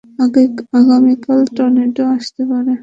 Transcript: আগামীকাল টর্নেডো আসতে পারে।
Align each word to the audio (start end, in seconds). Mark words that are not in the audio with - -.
আগামীকাল 0.79 1.39
টর্নেডো 1.55 2.03
আসতে 2.15 2.41
পারে। 2.49 2.73